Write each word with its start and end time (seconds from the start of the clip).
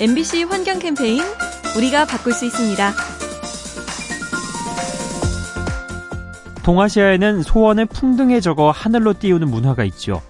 MBC 0.00 0.44
환경 0.44 0.78
캠페인 0.78 1.22
우리가 1.76 2.06
바꿀 2.06 2.32
수 2.32 2.46
있습니다. 2.46 2.92
동아시아에는 6.62 7.42
소원을 7.42 7.84
풍등에 7.84 8.40
적어 8.40 8.70
하늘로 8.70 9.12
띄우는 9.18 9.50
문화가 9.50 9.84
있죠. 9.84 10.22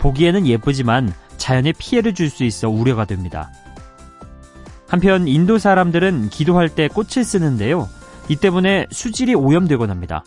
보기에는 0.00 0.48
예쁘지만 0.48 1.12
자연에 1.36 1.72
피해를 1.78 2.12
줄 2.12 2.28
수 2.28 2.42
있어 2.42 2.68
우려가 2.68 3.04
됩니다. 3.04 3.52
한편 4.88 5.28
인도 5.28 5.58
사람들은 5.58 6.30
기도할 6.30 6.68
때 6.68 6.88
꽃을 6.88 7.22
쓰는데요. 7.24 7.88
이 8.28 8.34
때문에 8.34 8.88
수질이 8.90 9.36
오염되곤 9.36 9.90
합니다. 9.90 10.24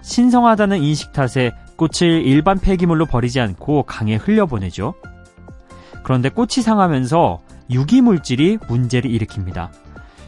신성하다는 0.00 0.82
인식 0.82 1.12
탓에 1.12 1.52
꽃을 1.76 2.22
일반 2.24 2.58
폐기물로 2.58 3.04
버리지 3.04 3.40
않고 3.40 3.82
강에 3.82 4.16
흘려보내죠. 4.16 4.94
그런데 6.02 6.30
꽃이 6.30 6.62
상하면서 6.62 7.51
유기물질이 7.70 8.58
문제를 8.68 9.10
일으킵니다. 9.10 9.70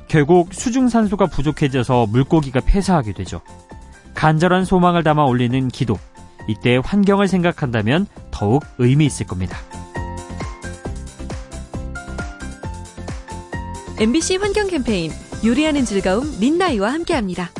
결국 0.09 0.53
수중산소가 0.53 1.27
부족해져서 1.27 2.07
물고기가 2.07 2.61
폐사하게 2.61 3.13
되죠. 3.13 3.41
간절한 4.15 4.65
소망을 4.65 5.03
담아 5.03 5.25
올리는 5.25 5.69
기도. 5.69 5.99
이때 6.47 6.81
환경을 6.83 7.27
생각한다면 7.29 8.07
더욱 8.31 8.65
의미 8.79 9.07
있을 9.07 9.27
겁니다. 9.27 9.59
MBC 13.99 14.37
환경 14.37 14.69
캠페인 14.69 15.13
요리하는 15.45 15.85
즐거움 15.85 16.39
민나이와 16.41 16.93
함께합니다. 16.93 17.51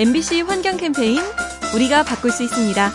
MBC 0.00 0.40
환경 0.40 0.78
캠페인 0.78 1.20
우리가 1.74 2.04
바꿀 2.04 2.30
수 2.30 2.42
있습니다. 2.42 2.90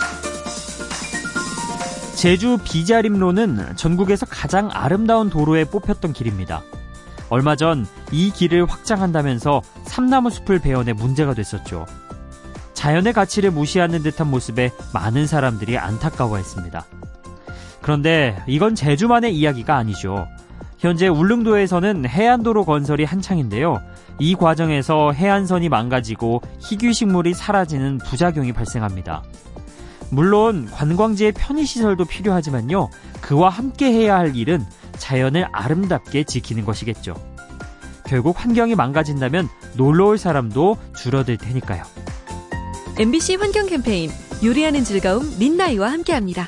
제주 2.16 2.58
비자림로는 2.64 3.76
전국에서 3.76 4.26
가장 4.26 4.72
아름다운 4.74 5.30
도로에 5.30 5.66
뽑혔던 5.66 6.14
길입니다. 6.14 6.64
얼마 7.30 7.56
전 7.56 7.86
이 8.12 8.32
길을 8.32 8.66
확장한다면서 8.66 9.62
삼나무 9.84 10.32
숲을 10.32 10.58
베어내 10.58 10.94
문제가 10.94 11.36
됐었죠. 11.36 11.86
자연의 12.74 13.14
가치를 13.14 13.52
무시하는 13.52 14.02
듯한 14.02 14.28
모습에 14.28 14.72
많은 14.92 15.28
사람들이 15.28 15.78
안타까워했습니다. 15.78 16.86
그런데 17.82 18.42
이건 18.48 18.74
제주만의 18.74 19.36
이야기가 19.36 19.76
아니죠. 19.76 20.28
현재 20.86 21.08
울릉도에서는 21.08 22.08
해안도로 22.08 22.64
건설이 22.64 23.06
한창인데요. 23.06 23.82
이 24.20 24.36
과정에서 24.36 25.14
해안선이 25.14 25.68
망가지고 25.68 26.44
희귀식물이 26.60 27.34
사라지는 27.34 27.98
부작용이 27.98 28.54
발생합니다. 28.54 29.24
물론 30.12 30.70
관광지의 30.70 31.32
편의시설도 31.32 32.06
필요하지만요. 32.06 32.90
그와 33.20 33.50
함께 33.50 33.92
해야 33.92 34.18
할 34.18 34.36
일은 34.36 34.64
자연을 35.00 35.48
아름답게 35.52 36.24
지키는 36.24 36.66
것이겠죠. 36.66 37.16
결국 38.06 38.36
환경이 38.40 38.76
망가진다면 38.76 39.50
놀러 39.76 40.06
올 40.06 40.20
사람도 40.20 40.78
줄어들 40.96 41.38
테니까요. 41.38 41.82
MBC 43.00 43.38
환경 43.38 43.66
캠페인 43.66 44.12
요리하는 44.44 44.84
즐거움 44.84 45.36
민나이와 45.40 45.92
함께합니다. 45.92 46.48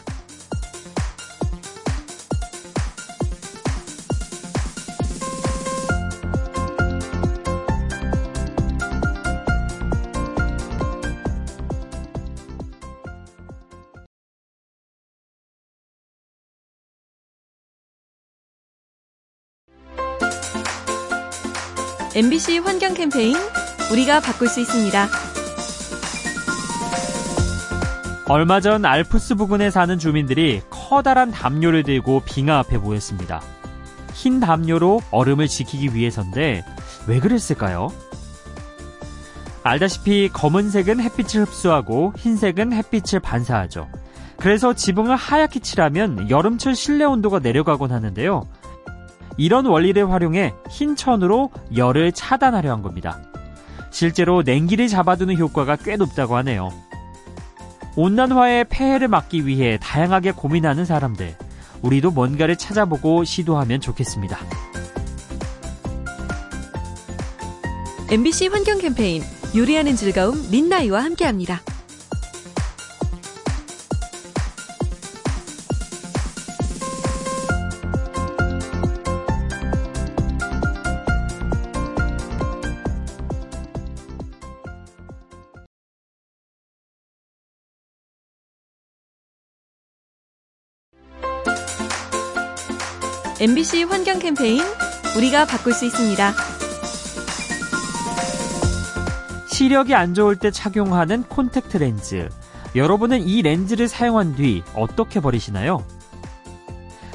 MBC 22.18 22.58
환경 22.58 22.96
캠페인 22.96 23.36
우리가 23.92 24.22
바꿀 24.22 24.48
수 24.48 24.60
있습니다. 24.60 25.08
얼마 28.28 28.60
전 28.60 28.86
알프스 28.86 29.36
부근에 29.36 29.70
사는 29.70 30.00
주민들이 30.00 30.64
커다란 30.72 31.30
담요를 31.30 31.84
들고 31.84 32.24
빙하 32.26 32.58
앞에 32.58 32.80
모였습니다. 32.80 33.40
흰 34.16 34.40
담요로 34.40 35.02
얼음을 35.12 35.48
지키기 35.48 35.94
위해서인데 35.94 36.66
왜 37.06 37.20
그랬을까요? 37.20 37.90
알다시피 39.62 40.32
검은색은 40.34 41.00
햇빛을 41.00 41.44
흡수하고 41.44 42.14
흰색은 42.18 42.74
햇빛을 42.74 43.20
반사하죠. 43.20 43.88
그래서 44.38 44.74
지붕을 44.74 45.16
하얗게 45.16 45.60
칠하면 45.60 46.32
여름철 46.32 46.74
실내 46.74 47.06
온도가 47.06 47.38
내려가곤 47.38 47.92
하는데요. 47.92 48.48
이런 49.38 49.66
원리를 49.66 50.12
활용해 50.12 50.54
흰 50.70 50.96
천으로 50.96 51.52
열을 51.76 52.12
차단하려 52.12 52.72
한 52.72 52.82
겁니다. 52.82 53.22
실제로 53.92 54.42
냉기를 54.42 54.88
잡아두는 54.88 55.38
효과가 55.38 55.78
꽤 55.78 55.96
높다고 55.96 56.36
하네요. 56.38 56.70
온난화의 57.96 58.66
폐해를 58.70 59.08
막기 59.08 59.48
위해 59.48 59.80
다양하게 59.82 60.32
고민하는 60.32 60.86
사람들, 60.86 61.36
우리도 61.82 62.12
뭔가를 62.12 62.56
찾아보고 62.56 63.24
시도하면 63.24 63.82
좋겠습니다. 63.82 64.38
MBC 68.10 68.48
환경 68.48 68.78
캠페인 68.78 69.22
요리하는 69.56 69.96
즐거움 69.96 70.50
민나이와 70.52 71.04
함께합니다. 71.04 71.62
MBC 93.40 93.84
환경 93.84 94.18
캠페인 94.18 94.64
우리가 95.16 95.46
바꿀 95.46 95.72
수 95.72 95.86
있습니다. 95.86 96.34
시력이 99.48 99.94
안 99.94 100.16
좋을 100.16 100.36
때 100.38 100.50
착용하는 100.50 101.22
콘택트 101.22 101.78
렌즈. 101.78 102.30
여러분은 102.76 103.22
이 103.22 103.44
렌즈를 103.44 103.88
사용한 103.88 104.36
뒤 104.38 104.64
어떻게 104.74 105.20
버리시나요? 105.20 105.86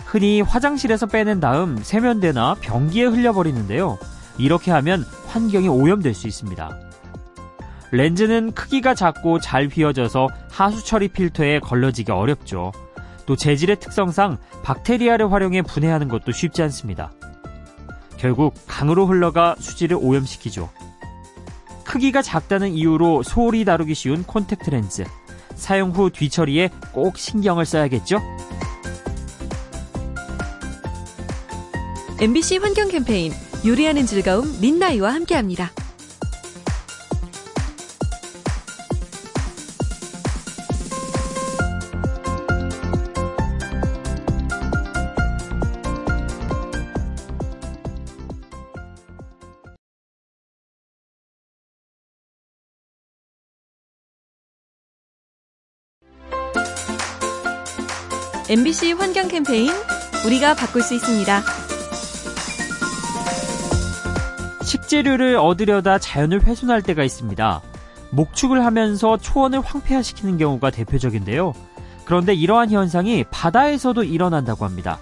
흔히 0.06 0.42
화장실에서 0.42 1.06
빼낸 1.06 1.40
다음 1.40 1.78
세면대나 1.82 2.54
변기에 2.60 3.06
흘려버리는데요. 3.06 3.98
이렇게 4.38 4.70
하면 4.70 5.04
환경이 5.26 5.66
오염될 5.66 6.14
수 6.14 6.28
있습니다. 6.28 6.78
렌즈는 7.90 8.52
크기가 8.52 8.94
작고 8.94 9.40
잘 9.40 9.66
휘어져서 9.66 10.28
하수 10.52 10.84
처리 10.84 11.08
필터에 11.08 11.58
걸러지기 11.58 12.12
어렵죠. 12.12 12.70
또 13.26 13.36
재질의 13.36 13.80
특성상 13.80 14.38
박테리아를 14.62 15.32
활용해 15.32 15.62
분해하는 15.62 16.08
것도 16.08 16.32
쉽지 16.32 16.62
않습니다. 16.62 17.12
결국 18.16 18.54
강으로 18.66 19.06
흘러가 19.06 19.56
수질을 19.58 19.98
오염시키죠. 20.00 20.70
크기가 21.84 22.22
작다는 22.22 22.72
이유로 22.72 23.22
소홀히 23.22 23.64
다루기 23.64 23.94
쉬운 23.94 24.22
콘택트 24.22 24.70
렌즈. 24.70 25.04
사용 25.54 25.90
후 25.90 26.10
뒤처리에 26.10 26.70
꼭 26.92 27.18
신경을 27.18 27.66
써야겠죠? 27.66 28.18
MBC 32.20 32.58
환경 32.58 32.88
캠페인 32.88 33.32
요리하는 33.66 34.06
즐거움 34.06 34.60
민나이와 34.60 35.12
함께합니다. 35.12 35.70
MBC 58.52 58.92
환경 58.92 59.28
캠페인 59.28 59.70
우리가 60.26 60.54
바꿀 60.54 60.82
수 60.82 60.92
있습니다. 60.92 61.42
식재료를 64.62 65.36
얻으려다 65.36 65.98
자연을 65.98 66.42
훼손할 66.42 66.82
때가 66.82 67.02
있습니다. 67.02 67.62
목축을 68.10 68.62
하면서 68.62 69.16
초원을 69.16 69.62
황폐화시키는 69.62 70.36
경우가 70.36 70.68
대표적인데요. 70.68 71.54
그런데 72.04 72.34
이러한 72.34 72.70
현상이 72.70 73.24
바다에서도 73.30 74.04
일어난다고 74.04 74.66
합니다. 74.66 74.98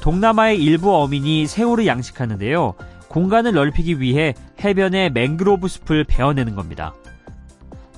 동남아의 0.00 0.62
일부 0.62 0.94
어민이 0.94 1.48
새우를 1.48 1.88
양식하는데요. 1.88 2.74
공간을 3.08 3.52
넓히기 3.54 4.00
위해 4.00 4.34
해변에 4.62 5.10
맹그로브 5.10 5.66
숲을 5.66 6.04
베어내는 6.04 6.54
겁니다. 6.54 6.94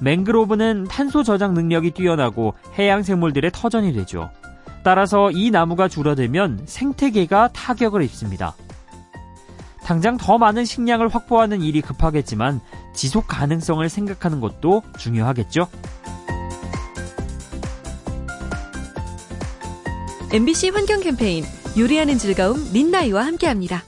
맹그로브는 0.01 0.85
탄소 0.85 1.23
저장 1.23 1.55
능력이 1.55 1.93
뛰어나고 1.93 2.55
해양 2.79 3.03
생물들의 3.03 3.51
터전이 3.53 3.93
되죠. 3.93 4.31
따라서 4.83 5.31
이 5.31 5.51
나무가 5.51 5.89
줄어들면 5.89 6.63
생태계가 6.67 7.49
타격을 7.53 8.03
입습니다. 8.03 8.55
당장 9.85 10.17
더 10.17 10.39
많은 10.39 10.65
식량을 10.65 11.09
확보하는 11.09 11.63
일이 11.63 11.81
급하겠지만 11.81 12.61
지속 12.95 13.27
가능성을 13.29 13.87
생각하는 13.89 14.41
것도 14.41 14.83
중요하겠죠. 14.99 15.69
MBC 20.33 20.69
환경 20.71 21.01
캠페인 21.01 21.45
요리하는 21.77 22.19
즐거움 22.19 22.73
민나이와 22.73 23.27
함께합니다. 23.27 23.83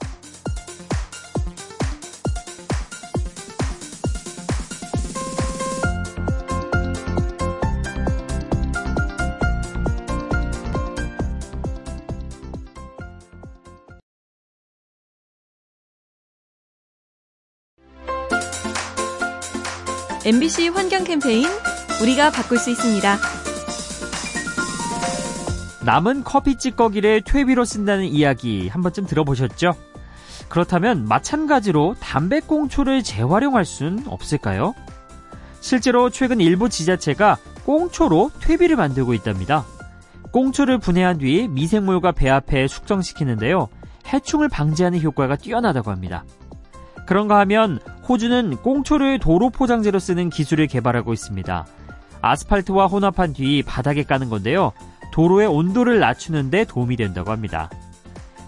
MBC 20.25 20.69
환경 20.69 21.03
캠페인 21.03 21.49
우리가 22.01 22.31
바꿀 22.31 22.57
수 22.57 22.71
있습니다. 22.71 23.19
남은 25.85 26.23
커피 26.23 26.57
찌꺼기를 26.57 27.23
퇴비로 27.23 27.65
쓴다는 27.65 28.05
이야기 28.05 28.69
한 28.69 28.83
번쯤 28.83 29.07
들어보셨죠? 29.07 29.75
그렇다면 30.49 31.09
마찬가지로 31.09 31.97
담배꽁초를 31.99 33.03
재활용할 33.03 33.65
순 33.65 34.05
없을까요? 34.07 34.77
실제로 35.61 36.09
최근 36.09 36.41
일부 36.41 36.69
지자체가 36.69 37.39
꽁초로 37.65 38.31
퇴비를 38.41 38.77
만들고 38.77 39.15
있답니다. 39.15 39.65
꽁초를 40.31 40.79
분해한 40.79 41.19
뒤 41.19 41.49
미생물과 41.49 42.13
배합해 42.13 42.69
숙성시키는데요. 42.69 43.69
해충을 44.13 44.49
방지하는 44.49 45.03
효과가 45.03 45.35
뛰어나다고 45.35 45.91
합니다. 45.91 46.25
그런가 47.07 47.41
하면 47.41 47.81
호주는 48.09 48.57
꽁초를 48.63 49.19
도로 49.19 49.51
포장재로 49.51 49.99
쓰는 49.99 50.31
기술을 50.31 50.67
개발하고 50.67 51.13
있습니다. 51.13 51.67
아스팔트와 52.21 52.87
혼합한 52.87 53.33
뒤 53.33 53.63
바닥에 53.63 54.03
까는 54.05 54.29
건데요. 54.29 54.73
도로의 55.13 55.47
온도를 55.47 55.99
낮추는데 55.99 56.65
도움이 56.65 56.97
된다고 56.97 57.31
합니다. 57.31 57.71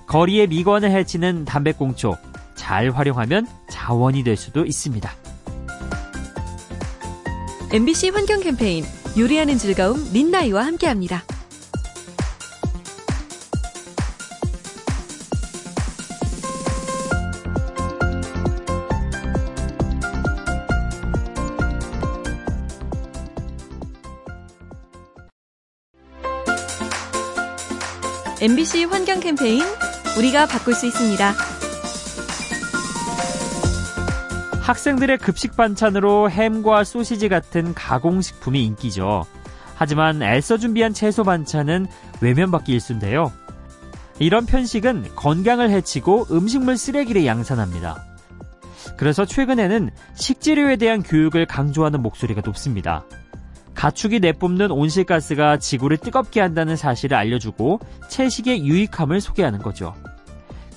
거리의 0.06 0.46
미관을 0.48 0.90
해치는 0.90 1.44
담배꽁초 1.44 2.16
잘 2.54 2.90
활용하면 2.90 3.46
자원이 3.68 4.22
될 4.22 4.36
수도 4.36 4.64
있습니다. 4.64 5.10
MBC 7.72 8.10
환경 8.10 8.40
캠페인 8.40 8.84
요리하는 9.18 9.58
즐거움 9.58 10.12
민나이와 10.12 10.64
함께합니다. 10.64 11.22
MBC 28.44 28.84
환경 28.84 29.20
캠페인 29.20 29.62
우리가 30.18 30.44
바꿀 30.44 30.74
수 30.74 30.84
있습니다. 30.84 31.32
학생들의 34.60 35.16
급식 35.16 35.56
반찬으로 35.56 36.28
햄과 36.28 36.84
소시지 36.84 37.30
같은 37.30 37.72
가공식품이 37.72 38.62
인기죠. 38.62 39.24
하지만 39.76 40.22
애써 40.22 40.58
준비한 40.58 40.92
채소 40.92 41.24
반찬은 41.24 41.86
외면받기 42.20 42.70
일쑤인데요. 42.74 43.32
이런 44.18 44.44
편식은 44.44 45.14
건강을 45.16 45.70
해치고 45.70 46.26
음식물 46.30 46.76
쓰레기를 46.76 47.24
양산합니다. 47.24 48.04
그래서 48.98 49.24
최근에는 49.24 49.88
식재료에 50.16 50.76
대한 50.76 51.02
교육을 51.02 51.46
강조하는 51.46 52.02
목소리가 52.02 52.42
높습니다. 52.44 53.06
가축이 53.74 54.20
내뿜는 54.20 54.70
온실가스가 54.70 55.58
지구를 55.58 55.98
뜨겁게 55.98 56.40
한다는 56.40 56.76
사실을 56.76 57.16
알려주고 57.16 57.80
채식의 58.08 58.64
유익함을 58.64 59.20
소개하는 59.20 59.60
거죠. 59.60 59.94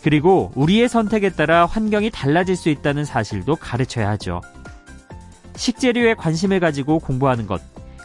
그리고 0.04 0.52
우리의 0.56 0.88
선택에 0.90 1.30
따라 1.30 1.66
환경이 1.66 2.12
달라질 2.12 2.56
수 2.56 2.70
있다는 2.70 3.06
사실도 3.06 3.56
가르쳐야 3.56 4.10
하죠. 4.12 4.42
식재료에 5.56 6.14
관심을 6.14 6.60
가지고 6.60 7.00
공부하는 7.00 7.48
것, 7.48 7.62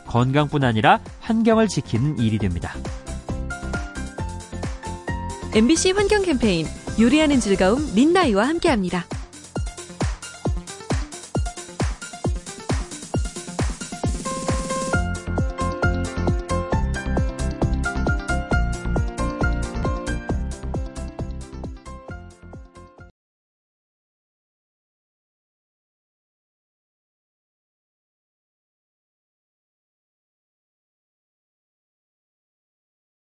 건강뿐 0.06 0.65
아니라 0.65 1.00
환경을 1.21 1.69
지키는 1.69 2.19
일이 2.19 2.38
됩니다. 2.38 2.75
MBC 5.55 5.93
환경 5.93 6.23
캠페인 6.23 6.67
요리하는 6.99 7.41
즐거움 7.41 7.95
민나이와 7.95 8.49
함께합니다. 8.49 9.05